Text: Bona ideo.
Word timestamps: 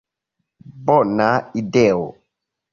Bona 0.87 1.29
ideo. 1.63 2.05